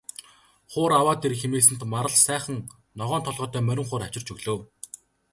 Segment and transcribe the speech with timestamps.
[0.71, 2.57] Хуур аваад ир хэмээсэнд Марал сайхан
[2.99, 4.57] ногоон толгойтой морин хуур авчирч өглөө.